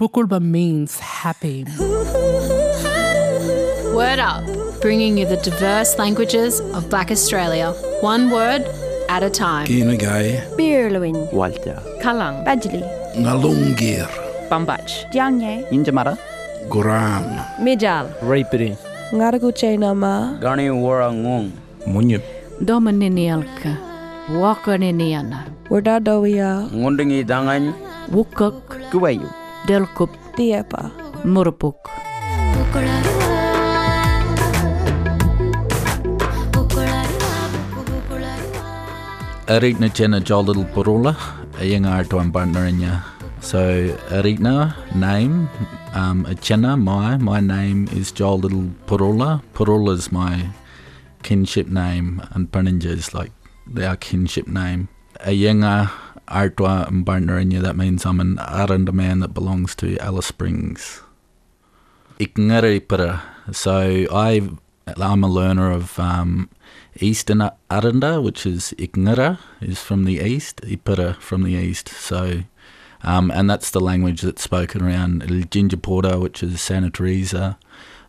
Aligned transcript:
Pukulba 0.00 0.40
means 0.40 0.98
happy. 0.98 1.66
Word 3.92 4.18
Up, 4.18 4.48
bringing 4.80 5.18
you 5.18 5.26
the 5.26 5.36
diverse 5.44 5.98
languages 5.98 6.58
of 6.72 6.88
Black 6.88 7.10
Australia, 7.10 7.72
one 8.00 8.30
word 8.30 8.64
at 9.10 9.22
a 9.22 9.28
time. 9.28 9.66
Kinagay, 9.66 10.40
Birluin, 10.56 11.30
Walter, 11.34 11.76
Kalang, 12.00 12.40
Badjali, 12.46 12.80
Ngalungir, 13.14 14.08
Bambach, 14.48 15.04
Jiangye, 15.12 15.68
Injamara, 15.68 16.16
Guram, 16.70 17.26
Mijal, 17.60 18.08
Raipiri, 18.22 18.78
Ngaraguche 19.12 19.78
Nama, 19.78 20.38
Gani 20.40 20.68
Warangong, 20.68 21.50
Munyip, 21.86 22.22
Domaninialka, 22.64 23.76
Wakaniniana, 24.30 25.44
Wardadowia, 25.68 26.70
Ngundingi 26.72 27.22
Dangan, 27.22 27.74
Wukuk, 28.08 28.62
Kuwayu, 28.90 29.28
Delkup, 29.66 30.10
Diepa, 30.36 30.90
Murupuk. 31.24 31.76
Aritna 39.46 39.92
Jenna 39.92 40.20
Jolittle 40.20 40.64
Purula, 40.72 41.16
a 41.58 41.64
young 41.66 41.82
Artuan 41.82 42.30
Barnarinya. 42.30 43.02
So 43.40 43.88
Aritna, 44.10 44.74
name, 44.94 45.48
um, 45.92 46.24
Achena, 46.26 46.76
my, 46.78 47.16
my 47.16 47.40
name 47.40 47.88
is 47.92 48.12
Joel 48.12 48.38
Liddle 48.38 48.70
Purula. 48.86 49.42
Purula 49.54 49.92
is 49.94 50.12
my 50.12 50.46
kinship 51.22 51.66
name, 51.66 52.22
and 52.30 52.50
Barninja 52.50 52.86
is 52.86 53.12
like 53.12 53.32
their 53.66 53.96
kinship 53.96 54.46
name. 54.46 54.88
A 55.20 55.32
younger 56.30 56.86
and 56.88 57.04
Barnarinya, 57.04 57.60
that 57.62 57.76
means 57.76 58.06
I'm 58.06 58.20
an 58.20 58.38
Aranda 58.38 58.92
man 58.92 59.20
that 59.20 59.34
belongs 59.34 59.74
to 59.76 59.98
Alice 59.98 60.26
Springs. 60.26 61.02
Ikngaripara. 62.18 63.22
So 63.52 64.06
I, 64.12 64.48
I'm 64.96 65.24
a 65.24 65.28
learner 65.28 65.70
of 65.70 65.98
um, 65.98 66.48
Eastern 67.00 67.50
Aranda, 67.70 68.20
which 68.20 68.46
is 68.46 68.74
Ikngara, 68.78 69.38
is 69.60 69.80
from 69.80 70.04
the 70.04 70.18
east, 70.20 70.60
Ipara 70.62 71.16
from 71.16 71.42
the 71.42 71.52
east. 71.52 71.88
So, 71.88 72.42
um, 73.02 73.30
and 73.30 73.48
that's 73.48 73.70
the 73.70 73.80
language 73.80 74.20
that's 74.20 74.42
spoken 74.42 74.82
around 74.82 75.22
Ginjaporta, 75.22 76.20
which 76.20 76.42
is 76.42 76.60
Santa 76.60 76.90
Teresa, 76.90 77.58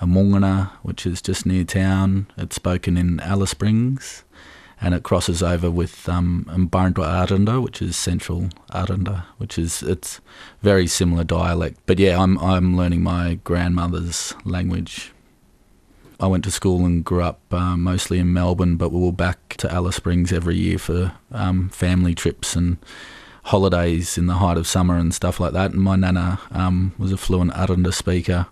Mongana, 0.00 0.70
which 0.82 1.06
is 1.06 1.20
just 1.22 1.46
near 1.46 1.64
town. 1.64 2.28
It's 2.36 2.56
spoken 2.56 2.96
in 2.96 3.18
Alice 3.20 3.50
Springs, 3.50 4.24
and 4.80 4.94
it 4.94 5.02
crosses 5.02 5.42
over 5.42 5.70
with 5.70 6.08
um, 6.08 6.46
Mbarndwa 6.48 7.62
which 7.62 7.80
is 7.80 7.96
central 7.96 8.48
Aranda, 8.74 9.26
which 9.38 9.58
is 9.58 9.82
it's 9.82 10.20
very 10.62 10.86
similar 10.86 11.24
dialect. 11.24 11.78
But 11.86 11.98
yeah, 11.98 12.20
I'm 12.20 12.38
I'm 12.38 12.76
learning 12.76 13.02
my 13.02 13.38
grandmother's 13.44 14.34
language. 14.44 15.12
I 16.18 16.26
went 16.26 16.44
to 16.44 16.50
school 16.50 16.86
and 16.86 17.04
grew 17.04 17.22
up 17.22 17.40
uh, 17.52 17.76
mostly 17.76 18.18
in 18.18 18.32
Melbourne, 18.32 18.76
but 18.76 18.90
we 18.90 19.00
were 19.00 19.12
back 19.12 19.56
to 19.58 19.70
Alice 19.70 19.96
Springs 19.96 20.32
every 20.32 20.56
year 20.56 20.78
for 20.78 21.12
um, 21.30 21.68
family 21.68 22.14
trips 22.14 22.56
and 22.56 22.78
holidays 23.44 24.16
in 24.16 24.26
the 24.26 24.34
height 24.34 24.56
of 24.56 24.66
summer 24.66 24.96
and 24.96 25.14
stuff 25.14 25.38
like 25.38 25.52
that. 25.52 25.72
And 25.72 25.82
my 25.82 25.94
nana 25.94 26.40
um, 26.50 26.94
was 26.98 27.12
a 27.12 27.18
fluent 27.18 27.52
Aranda 27.54 27.92
speaker 27.92 28.46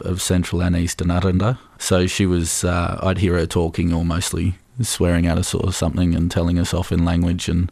of 0.00 0.22
Central 0.22 0.62
and 0.62 0.74
Eastern 0.74 1.10
Aranda, 1.10 1.58
so 1.78 2.06
she 2.06 2.26
was. 2.26 2.64
Uh, 2.64 2.98
I'd 3.02 3.18
hear 3.18 3.34
her 3.34 3.46
talking 3.46 3.92
or 3.92 4.04
mostly 4.04 4.58
swearing 4.80 5.26
at 5.26 5.38
us 5.38 5.54
or 5.54 5.72
something 5.72 6.14
and 6.14 6.30
telling 6.30 6.58
us 6.58 6.74
off 6.74 6.90
in 6.92 7.04
language 7.04 7.48
and 7.48 7.70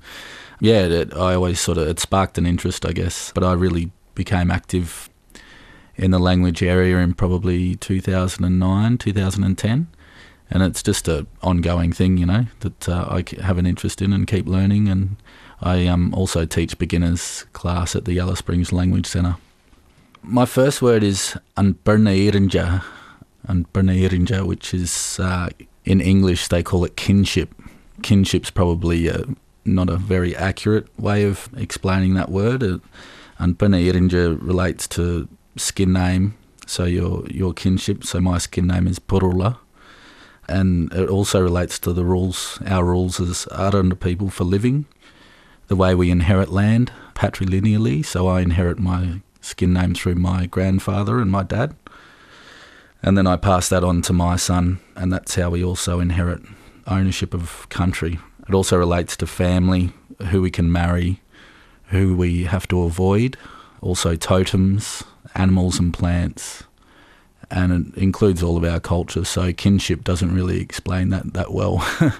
yeah, 0.62 0.83
it, 0.86 1.12
I 1.14 1.34
always 1.34 1.59
sort 1.59 1.77
of 1.77 1.89
it 1.89 1.98
sparked 1.98 2.39
an 2.39 2.47
interest, 2.47 2.86
I 2.86 2.92
guess. 2.92 3.33
But 3.34 3.42
I 3.42 3.53
really 3.53 3.91
became 4.14 4.48
active 4.48 5.11
in 5.97 6.12
the 6.12 6.20
language 6.20 6.62
area 6.62 6.98
in 6.98 7.14
probably 7.14 7.75
2009, 7.75 8.97
2010. 8.97 9.89
And 10.50 10.62
it's 10.62 10.83
just 10.83 11.09
a 11.09 11.27
ongoing 11.42 11.92
thing, 11.92 12.17
you 12.17 12.27
know, 12.27 12.47
that 12.61 12.88
uh, 12.88 13.06
I 13.10 13.43
have 13.43 13.59
an 13.59 13.66
interest 13.66 14.00
in 14.00 14.12
and 14.12 14.25
keep 14.25 14.47
learning. 14.47 14.87
And 14.87 15.16
I 15.60 15.88
um, 15.88 16.15
also 16.15 16.44
teach 16.44 16.78
beginners 16.78 17.44
class 17.53 17.97
at 17.97 18.05
the 18.05 18.21
Alice 18.21 18.38
Springs 18.38 18.72
Language 18.72 19.06
Centre. 19.06 19.38
My 20.22 20.47
first 20.47 20.81
word 20.81 21.03
is 21.03 21.37
Anbernairinja, 21.56 22.84
Anbernairinja, 23.49 24.47
which 24.47 24.72
is 24.72 25.19
uh, 25.19 25.49
in 25.84 26.00
English 26.00 26.48
they 26.48 26.62
call 26.62 26.84
it 26.84 26.97
kinship. 26.97 27.54
Kinship's 28.03 28.50
probably 28.50 29.10
uh, 29.10 29.25
not 29.65 29.88
a 29.88 29.97
very 29.97 30.34
accurate 30.37 30.87
way 30.98 31.25
of 31.25 31.48
explaining 31.56 32.15
that 32.15 32.31
word. 32.31 32.62
Uh, 32.62 32.78
Anbernairinja 33.38 34.38
relates 34.41 34.87
to 34.88 35.28
skin 35.56 35.93
name, 35.93 36.34
so 36.66 36.84
your 36.84 37.26
your 37.28 37.53
kinship. 37.53 38.04
So 38.04 38.20
my 38.20 38.38
skin 38.38 38.66
name 38.66 38.87
is 38.87 38.98
Purula, 38.98 39.59
and 40.48 40.93
it 40.93 41.09
also 41.09 41.41
relates 41.41 41.78
to 41.81 41.93
the 41.93 42.04
rules, 42.04 42.60
our 42.66 42.84
rules 42.84 43.20
as 43.20 43.47
Aranda 43.50 43.97
people 43.97 44.31
for 44.31 44.44
living, 44.44 44.87
the 45.69 45.76
way 45.76 45.94
we 45.94 46.10
inherit 46.10 46.50
land 46.50 46.93
patrilineally. 47.14 48.04
So 48.04 48.28
I 48.28 48.41
inherit 48.41 48.78
my 48.78 49.20
skin 49.41 49.72
name 49.72 49.94
through 49.94 50.14
my 50.14 50.47
grandfather 50.47 51.19
and 51.19 51.31
my 51.31 51.43
dad, 51.43 51.75
and 53.02 53.18
then 53.18 53.26
I 53.26 53.36
pass 53.36 53.68
that 53.68 53.84
on 53.84 54.02
to 54.02 54.12
my 54.12 54.36
son, 54.36 54.80
and 54.96 55.12
that's 55.12 55.34
how 55.34 55.50
we 55.50 55.64
also 55.64 56.00
inherit 56.00 56.42
ownership 56.86 57.34
of 57.34 57.68
country. 57.68 58.18
It 58.48 58.54
also 58.54 58.76
relates 58.76 59.16
to 59.18 59.26
family, 59.26 59.92
who 60.30 60.42
we 60.42 60.50
can 60.50 60.70
marry, 60.70 61.20
who 61.86 62.16
we 62.16 62.44
have 62.44 62.68
to 62.68 62.82
avoid, 62.82 63.36
also 63.80 64.16
totems, 64.16 65.04
animals 65.34 65.78
and 65.78 65.92
plants, 65.92 66.64
and 67.50 67.94
it 67.94 68.00
includes 68.00 68.42
all 68.42 68.56
of 68.56 68.64
our 68.64 68.80
culture. 68.80 69.24
So 69.24 69.52
kinship 69.52 70.04
doesn't 70.04 70.34
really 70.34 70.60
explain 70.60 71.10
that 71.10 71.34
that 71.34 71.52
well. 71.52 71.86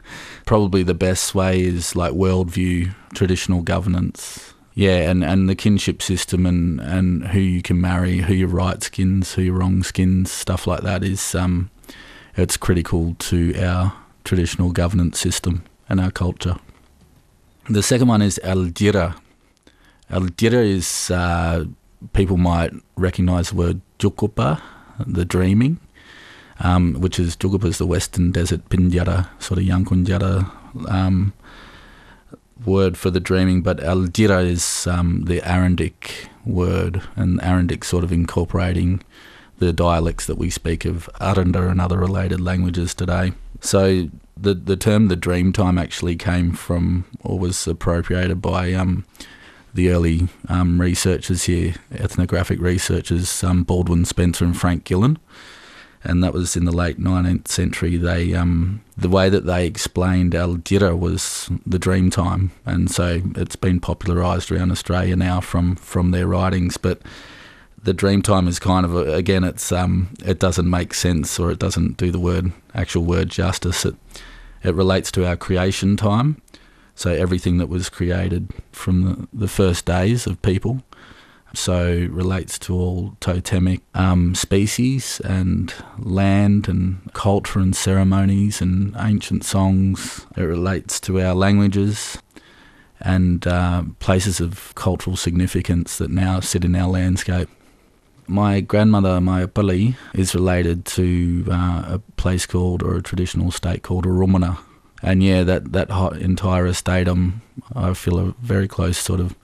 Probably 0.47 0.83
the 0.83 0.95
best 0.95 1.35
way 1.35 1.63
is 1.63 1.97
like 1.97 2.13
worldview, 2.13 2.95
traditional 3.15 3.63
governance. 3.63 4.52
Yeah, 4.75 5.11
and, 5.11 5.23
and 5.23 5.49
the 5.49 5.55
kinship 5.55 6.01
system 6.01 6.47
and, 6.47 6.81
and 6.81 7.29
who 7.29 7.41
you 7.41 7.61
can 7.61 7.81
marry, 7.81 8.19
who 8.19 8.33
your 8.33 8.49
right 8.49 8.83
skins, 8.83 9.35
who 9.35 9.43
your 9.43 9.55
wrong 9.55 9.83
skins, 9.83 10.33
stuff 10.33 10.67
like 10.67 10.81
that 10.83 11.05
is 11.05 11.35
um, 11.35 11.71
it's 12.37 12.57
critical 12.57 13.15
to 13.19 13.55
our 13.61 13.93
traditional 14.25 14.71
governance 14.71 15.19
system 15.19 15.65
and 15.89 16.01
our 16.01 16.11
culture. 16.11 16.57
The 17.69 17.83
second 17.83 18.09
one 18.09 18.23
is 18.23 18.41
Aldira. 18.43 19.15
Aldira 20.11 20.67
is 20.67 21.11
uh, 21.11 21.65
people 22.15 22.39
might 22.39 22.73
recognise 22.97 23.51
the 23.51 23.57
word 23.57 23.81
Jukupa, 23.99 24.61
the 25.07 25.25
dreaming, 25.27 25.79
um, 26.61 26.95
which 26.95 27.19
is 27.19 27.37
Jukupa 27.37 27.67
is 27.67 27.79
the 27.79 27.87
Western 27.87 28.33
Desert 28.33 28.69
Pinjara, 28.71 29.29
sort 29.39 29.61
of 29.61 29.67
Yankunytjatjara 29.67 30.91
um, 30.91 31.35
word 32.65 32.97
for 32.97 33.11
the 33.11 33.21
dreaming, 33.21 33.63
but 33.63 33.79
Aldira 33.79 34.45
is 34.45 34.87
um, 34.87 35.25
the 35.25 35.41
Arandic 35.41 36.29
word, 36.45 37.03
and 37.17 37.41
Arandic 37.41 37.85
sort 37.85 38.05
of 38.05 38.13
incorporating 38.13 39.03
the 39.59 39.73
dialects 39.73 40.27
that 40.27 40.39
we 40.39 40.51
speak 40.51 40.85
of 40.85 41.09
Aranda 41.21 41.69
and 41.69 41.81
other 41.81 41.99
related 41.99 42.41
languages 42.41 42.95
today. 42.95 43.33
So 43.61 44.09
the 44.37 44.55
the 44.55 44.77
term 44.77 45.09
the 45.09 45.17
dream 45.17 45.53
time 45.53 45.79
actually 45.79 46.17
came 46.17 46.53
from 46.53 47.05
or 47.23 47.39
was 47.39 47.67
appropriated 47.67 48.43
by 48.43 48.73
um, 48.73 49.05
the 49.73 49.91
early 49.91 50.29
um, 50.49 50.81
researchers 50.81 51.45
here, 51.45 51.75
ethnographic 51.93 52.61
researchers, 52.61 53.45
um, 53.45 53.63
Baldwin 53.63 54.05
Spencer 54.05 54.45
and 54.45 54.57
Frank 54.57 54.85
Gillen, 54.85 55.19
and 56.05 56.23
that 56.23 56.33
was 56.33 56.57
in 56.57 56.65
the 56.65 56.73
late 56.73 56.99
19th 56.99 57.49
century. 57.49 57.97
They 57.97 58.35
um, 58.35 58.83
the 58.97 59.09
way 59.09 59.29
that 59.29 59.47
they 59.47 59.67
explained 59.67 60.33
Aldira 60.33 60.99
was 60.99 61.51
the 61.65 61.79
dream 61.79 62.11
time, 62.11 62.51
and 62.67 62.91
so 62.91 63.23
it's 63.37 63.57
been 63.57 63.81
popularised 63.81 64.51
around 64.51 64.73
Australia 64.73 65.17
now 65.17 65.41
from 65.41 65.77
from 65.77 66.11
their 66.11 66.27
writings, 66.27 66.77
but. 66.77 67.01
The 67.85 67.93
dream 67.93 68.23
time 68.23 68.47
is 68.47 68.61
kind 68.61 68.87
of 68.87 68.95
a, 68.95 69.15
again, 69.15 69.43
it's 69.43 69.73
um, 69.73 70.15
it 70.25 70.39
doesn't 70.39 70.71
make 70.71 70.95
sense 70.95 71.41
or 71.41 71.51
it 71.51 71.59
doesn't 71.59 71.97
do 71.97 72.13
the 72.13 72.21
word 72.21 72.53
actual 72.75 73.03
word 73.05 73.29
justice. 73.29 73.85
It 73.85 73.97
it 74.63 74.77
relates 74.77 75.11
to 75.13 75.27
our 75.27 75.37
creation 75.37 75.97
time, 75.97 76.41
so 76.95 77.11
everything 77.11 77.59
that 77.59 77.69
was 77.69 77.89
created 77.89 78.51
from 78.71 79.03
the, 79.03 79.29
the 79.33 79.49
first 79.49 79.85
days 79.85 80.29
of 80.29 80.41
people. 80.43 80.85
So 81.55 82.09
relates 82.11 82.59
to 82.61 82.75
all 82.75 83.17
totemic 83.21 83.83
um, 83.95 84.35
species 84.35 85.21
and 85.21 85.73
land 85.99 86.67
and 86.69 87.13
culture 87.13 87.59
and 87.59 87.77
ceremonies 87.77 88.61
and 88.63 88.95
ancient 88.99 89.45
songs. 89.45 90.27
It 90.37 90.43
relates 90.43 90.99
to 91.01 91.21
our 91.21 91.35
languages 91.35 92.19
and 93.01 93.47
uh, 93.47 93.83
places 93.99 94.41
of 94.41 94.75
cultural 94.77 95.17
significance 95.17 95.99
that 95.99 96.11
now 96.11 96.41
sit 96.41 96.65
in 96.65 96.75
our 96.75 96.89
landscape. 96.89 97.49
My 98.27 98.61
grandmother, 98.61 99.21
my 99.21 99.47
Pali, 99.47 99.97
is 100.15 100.35
related 100.35 100.85
to 100.87 101.45
uh, 101.51 101.83
a 101.87 101.99
place 102.17 102.47
called, 102.47 102.83
or 102.83 102.97
a 102.97 103.03
traditional 103.03 103.51
state 103.51 103.83
called 103.83 104.07
Urumana. 104.07 104.59
And 105.03 105.23
yeah, 105.23 105.43
that, 105.43 105.73
that 105.73 105.91
entire 106.21 106.67
estate, 106.67 107.09
um, 107.09 107.43
I 107.75 107.93
feel 107.95 108.19
a 108.21 108.35
very 108.41 108.69
close 108.69 108.97
sort 108.97 109.19
of 109.21 109.35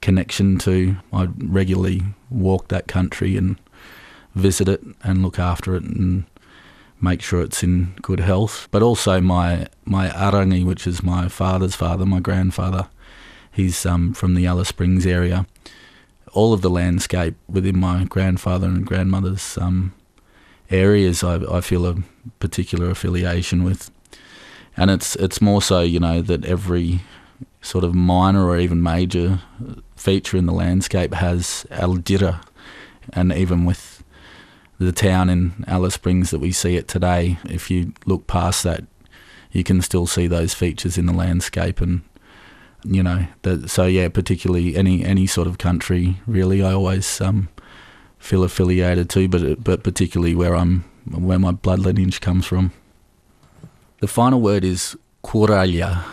connection 0.00 0.58
to. 0.58 0.96
I 1.12 1.28
regularly 1.38 2.02
walk 2.30 2.68
that 2.68 2.86
country 2.86 3.36
and 3.36 3.56
visit 4.34 4.68
it 4.68 4.82
and 5.02 5.22
look 5.22 5.38
after 5.38 5.74
it 5.76 5.82
and 5.82 6.24
make 7.00 7.22
sure 7.22 7.42
it's 7.42 7.62
in 7.62 7.94
good 8.02 8.20
health. 8.20 8.68
But 8.70 8.82
also 8.82 9.20
my 9.20 9.68
my 9.84 10.08
arangi, 10.08 10.64
which 10.64 10.86
is 10.86 11.02
my 11.02 11.28
father's 11.28 11.74
father, 11.74 12.06
my 12.06 12.20
grandfather, 12.20 12.88
he's 13.52 13.84
um, 13.86 14.14
from 14.14 14.34
the 14.34 14.46
Alice 14.46 14.68
Springs 14.68 15.06
area. 15.06 15.46
All 16.32 16.52
of 16.52 16.60
the 16.60 16.70
landscape 16.70 17.36
within 17.48 17.78
my 17.78 18.04
grandfather 18.04 18.66
and 18.66 18.86
grandmother's 18.86 19.56
um, 19.58 19.94
areas, 20.70 21.24
I, 21.24 21.36
I 21.50 21.60
feel 21.62 21.86
a 21.86 21.96
particular 22.38 22.90
affiliation 22.90 23.64
with, 23.64 23.90
and 24.76 24.90
it's 24.90 25.16
it's 25.16 25.40
more 25.40 25.62
so 25.62 25.80
you 25.80 26.00
know 26.00 26.20
that 26.22 26.44
every 26.44 27.00
sort 27.60 27.84
of 27.84 27.94
minor 27.94 28.46
or 28.46 28.58
even 28.58 28.82
major 28.82 29.40
feature 29.96 30.36
in 30.36 30.46
the 30.46 30.52
landscape 30.52 31.14
has 31.14 31.66
Aldira, 31.70 32.42
and 33.12 33.32
even 33.32 33.64
with 33.64 34.02
the 34.78 34.92
town 34.92 35.28
in 35.28 35.64
Alice 35.66 35.94
Springs 35.94 36.30
that 36.30 36.40
we 36.40 36.52
see 36.52 36.76
it 36.76 36.88
today, 36.88 37.38
if 37.44 37.70
you 37.70 37.92
look 38.06 38.26
past 38.26 38.62
that, 38.62 38.84
you 39.50 39.64
can 39.64 39.82
still 39.82 40.06
see 40.06 40.26
those 40.26 40.54
features 40.54 40.98
in 40.98 41.06
the 41.06 41.12
landscape 41.12 41.80
and 41.80 42.02
you 42.84 43.02
know 43.02 43.26
that 43.42 43.68
so 43.68 43.86
yeah 43.86 44.08
particularly 44.08 44.76
any 44.76 45.04
any 45.04 45.26
sort 45.26 45.48
of 45.48 45.58
country 45.58 46.20
really 46.28 46.62
i 46.62 46.72
always 46.72 47.20
um 47.20 47.48
feel 48.20 48.44
affiliated 48.44 49.10
to 49.10 49.26
but 49.26 49.64
but 49.64 49.82
particularly 49.82 50.32
where 50.32 50.54
i'm 50.54 50.84
where 51.10 51.40
my 51.40 51.50
blood 51.50 51.80
lineage 51.80 52.20
comes 52.20 52.46
from 52.46 52.70
the 54.00 54.06
final 54.06 54.40
word 54.40 54.64
is 54.64 54.96
Kuralia. 55.24 56.04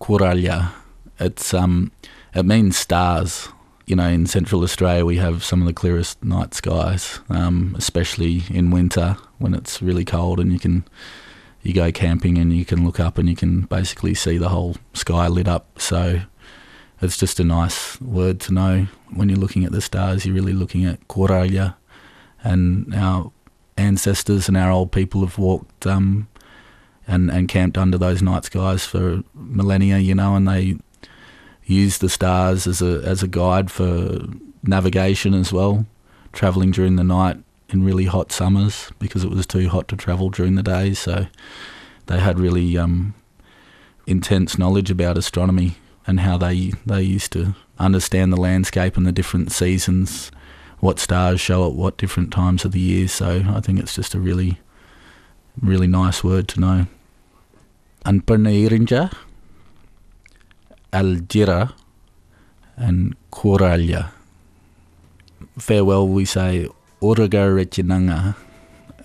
Kuralia. 0.00 0.72
It's 1.18 1.54
um, 1.54 1.92
it 2.34 2.44
means 2.44 2.76
stars. 2.76 3.48
You 3.86 3.96
know, 3.96 4.08
in 4.08 4.26
Central 4.26 4.62
Australia, 4.62 5.04
we 5.04 5.18
have 5.18 5.44
some 5.44 5.60
of 5.60 5.66
the 5.66 5.74
clearest 5.74 6.22
night 6.24 6.54
skies, 6.54 7.20
um, 7.28 7.74
especially 7.76 8.44
in 8.48 8.70
winter 8.70 9.18
when 9.38 9.52
it's 9.52 9.82
really 9.82 10.06
cold 10.06 10.40
and 10.40 10.52
you 10.52 10.58
can 10.58 10.84
you 11.62 11.74
go 11.74 11.92
camping 11.92 12.38
and 12.38 12.52
you 12.52 12.64
can 12.64 12.84
look 12.84 12.98
up 12.98 13.18
and 13.18 13.28
you 13.28 13.36
can 13.36 13.62
basically 13.62 14.14
see 14.14 14.38
the 14.38 14.50
whole 14.50 14.76
sky 14.92 15.28
lit 15.28 15.48
up. 15.48 15.78
So 15.78 16.20
it's 17.00 17.16
just 17.16 17.40
a 17.40 17.44
nice 17.44 18.00
word 18.00 18.40
to 18.40 18.54
know 18.54 18.86
when 19.12 19.28
you're 19.28 19.38
looking 19.38 19.64
at 19.64 19.72
the 19.72 19.80
stars. 19.80 20.24
You're 20.24 20.34
really 20.34 20.52
looking 20.52 20.84
at 20.84 21.06
Kuralia, 21.08 21.74
and 22.42 22.94
our 22.94 23.32
ancestors 23.76 24.48
and 24.48 24.56
our 24.56 24.70
old 24.70 24.92
people 24.92 25.20
have 25.22 25.38
walked 25.38 25.86
um, 25.86 26.28
and, 27.06 27.30
and 27.30 27.48
camped 27.48 27.76
under 27.76 27.98
those 27.98 28.22
night 28.22 28.44
skies 28.44 28.84
for 28.84 29.22
millennia, 29.34 29.98
you 29.98 30.14
know, 30.14 30.34
and 30.34 30.48
they 30.48 30.76
used 31.64 32.00
the 32.00 32.08
stars 32.08 32.66
as 32.66 32.82
a 32.82 33.00
as 33.04 33.22
a 33.22 33.28
guide 33.28 33.70
for 33.70 34.20
navigation 34.62 35.34
as 35.34 35.52
well, 35.52 35.86
travelling 36.32 36.70
during 36.70 36.96
the 36.96 37.04
night 37.04 37.38
in 37.70 37.84
really 37.84 38.04
hot 38.04 38.32
summers 38.32 38.90
because 38.98 39.24
it 39.24 39.30
was 39.30 39.46
too 39.46 39.68
hot 39.68 39.88
to 39.88 39.96
travel 39.96 40.30
during 40.30 40.54
the 40.54 40.62
day. 40.62 40.94
So 40.94 41.26
they 42.06 42.20
had 42.20 42.38
really 42.38 42.76
um, 42.76 43.14
intense 44.06 44.58
knowledge 44.58 44.90
about 44.90 45.18
astronomy 45.18 45.76
and 46.06 46.20
how 46.20 46.36
they 46.36 46.72
they 46.84 47.02
used 47.02 47.32
to 47.32 47.54
understand 47.78 48.32
the 48.32 48.40
landscape 48.40 48.96
and 48.96 49.06
the 49.06 49.12
different 49.12 49.52
seasons, 49.52 50.30
what 50.80 50.98
stars 50.98 51.40
show 51.40 51.66
at 51.66 51.74
what 51.74 51.96
different 51.96 52.32
times 52.32 52.64
of 52.64 52.72
the 52.72 52.80
year. 52.80 53.08
So 53.08 53.44
I 53.48 53.60
think 53.60 53.78
it's 53.78 53.94
just 53.94 54.14
a 54.14 54.20
really 54.20 54.60
really 55.60 55.86
nice 55.86 56.22
word 56.24 56.48
to 56.48 56.60
know. 56.60 56.86
Anpaneirinja, 58.04 59.12
Aljira, 60.92 61.72
and 62.76 63.14
Koralia. 63.30 64.10
Farewell, 65.58 66.08
we 66.08 66.24
say 66.24 66.68
Oraga 67.00 67.48
Rechinanga, 67.48 68.36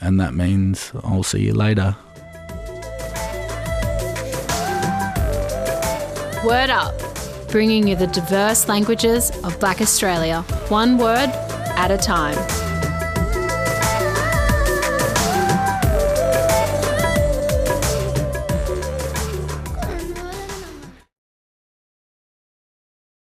and 0.01 0.19
that 0.19 0.33
means 0.33 0.91
I'll 1.03 1.23
see 1.23 1.41
you 1.41 1.53
later. 1.53 1.95
Word 6.45 6.69
Up, 6.69 6.95
bringing 7.49 7.87
you 7.87 7.95
the 7.95 8.07
diverse 8.07 8.67
languages 8.67 9.29
of 9.43 9.59
Black 9.59 9.81
Australia, 9.81 10.41
one 10.69 10.97
word 10.97 11.29
at 11.75 11.91
a 11.91 11.97
time. 11.97 12.37